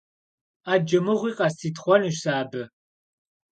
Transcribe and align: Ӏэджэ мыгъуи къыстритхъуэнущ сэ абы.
Ӏэджэ 0.65 0.99
мыгъуи 1.05 1.31
къыстритхъуэнущ 1.37 2.15
сэ 2.23 2.31
абы. 2.41 2.61